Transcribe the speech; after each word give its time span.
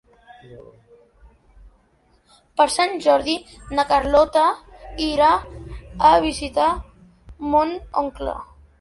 Per 2.61 2.67
Sant 2.77 2.97
Jordi 3.05 3.37
na 3.77 3.87
Carlota 3.93 4.49
irà 5.11 5.31
a 6.13 6.17
visitar 6.29 6.75
mon 7.55 7.81
oncle. 8.07 8.39